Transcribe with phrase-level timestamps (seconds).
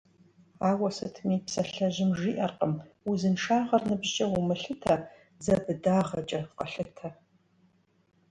[0.69, 2.73] Ауэ сытми псалъэжьым жиӀэркъым:
[3.09, 4.95] «Узыншагъэр ныбжькӀэ умылъытэ,
[5.39, 7.09] дзэ быдагъэкӀэ къэлъытэ».